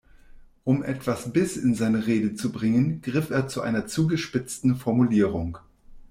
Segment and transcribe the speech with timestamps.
[0.63, 5.59] Um etwas Biss in seine Rede zu bringen, griff er zu einer zugespitzten Formulierung.